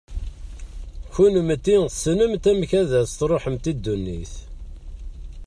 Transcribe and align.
Kennemti 1.13 1.75
tessnemt 1.91 2.45
amek 2.51 2.71
ad 2.81 2.91
as-tṛuḥemt 3.01 3.65
i 3.71 3.73
ddunit. 3.77 4.33